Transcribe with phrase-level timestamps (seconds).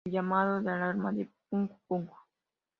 [0.03, 2.11] El llamado de alarma es "puk-puk-puk".